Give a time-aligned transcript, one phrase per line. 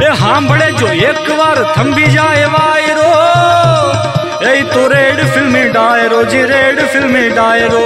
[0.00, 3.10] એ સાંભળે જો એકવાર થંભી જાય વાયરો.
[4.50, 7.82] એ તો રેડ ફિલ્મી ડાયરો, જી રેડ ફિલ્મી ડાયરો.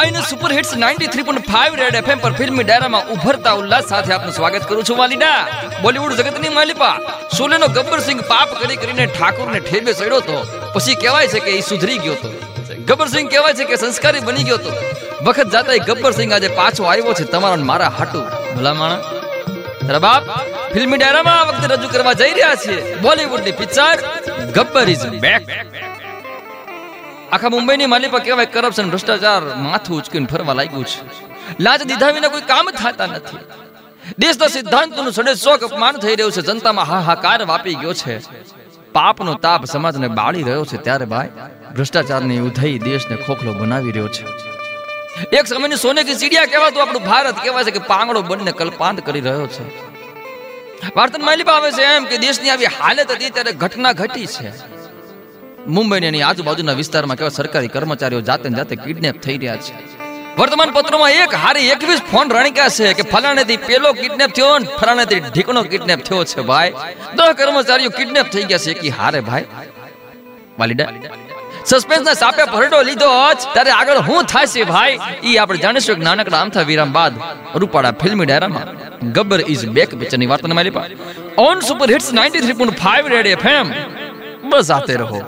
[0.00, 4.84] આઈને સુપર હિટ્સ 93.5 રેડ એફએમ પર ફિલ્મી ડાયરામાં ઉભરતા ઉલ્લાસ સાથે આપનું સ્વાગત કરું
[4.84, 5.46] છું વાલીડા
[5.82, 6.96] બોલીવુડ જગતની માલિપા.
[7.36, 10.36] શોલેનો ગબ્બરસિંહ પાપ કરી કરીને ઠાકોરને ઠેબે ચડ્યો તો
[10.74, 12.30] પછી કહેવાય છે કે એ સુધરી ગયો તો
[12.88, 14.70] ગબ્બરસિંહ કહેવાય છે કે સંસ્કારી બની ગયો તો
[15.24, 18.22] વખત જાતા એ ગબ્બરસિંહ આજે પાછો આવ્યો છે, તમારા મારા હાટુ.
[18.56, 18.74] ભલા
[19.86, 20.24] તારા બાપ
[20.72, 23.96] ફિલ્મી ડાયરામાં આ વખતે રજૂ કરવા જઈ રહ્યા છે બોલિવૂડની પિક્ચર
[24.56, 25.42] ગબ્બર ઇઝ બેક
[27.32, 31.00] આખા મુંબઈની માલિપા કહેવાય કરપ્શન ભ્રષ્ટાચાર માથું ઉચકીને ફરવા લાગ્યું છે.
[31.60, 33.36] લાજ દીધા વિના કોઈ કામ થતા નથી.
[34.18, 36.40] દેશના સિદ્ધાંતોનું સડે શોક અપમાન થઈ રહ્યું છે.
[36.40, 38.18] જનતામાં હાહાકાર વાપી ગયો છે.
[38.92, 41.28] પાપનો તાપ સમાજને બાળી રહ્યો છે ત્યારે ભાઈ.
[41.76, 44.51] ભ્રષ્ટાચારની ઉધઈ દેશને ખોખલો બનાવી રહ્યો છે.
[45.32, 49.46] એક સમયની સોને કી કહેવાતું આપણું ભારત કહેવાય છે કે પાંગડો બનીને કલ્પાંત કરી રહ્યો
[49.46, 49.64] છે.
[50.96, 54.52] વાર્તન માલિપા આવે છે એમ કે દેશની આવી હાલત હતી ત્યારે ઘટના ઘટી છે.
[55.66, 60.02] મુંબઈની એની આજુબાજુના વિસ્તારમાં કેવા સરકારી કર્મચારીઓ જાતે જાતે કિડનેપ થઈ રહ્યા છે.
[60.36, 65.20] વર્તમાન પત્રોમાં એક હારી એકવીસ ફોન રણક્યા છે કે ફલાણેથી પેલો કિડનેપ થયો ને ફલાણેથી
[65.20, 66.72] ઢીકણો કિડનેપ થયો છે ભાઈ.
[67.16, 68.70] દસ કર્મચારીઓ કિડનેપ થઈ ગયા છે.
[68.70, 69.44] એકી હારે ભાઈ.
[70.58, 70.88] વાલીડા.
[71.66, 73.06] સસ્પેન્સ ના સાપે ભરડો લીધો
[73.54, 74.98] ત્યારે આગળ હું છે ભાઈ?
[75.24, 77.12] ઈ આપણે જાણીશું કે નાનકડા આમથા વિરામ બાદ
[77.54, 78.66] રૂપાડા ફિલ્મી ડાયરામાં
[79.12, 80.70] ગબ્બર ઇઝ બેક પિક્ચરની વાર્તાને મારી
[81.38, 83.72] on super hits 93.5 red FM
[84.50, 85.20] બસ આતે રહો.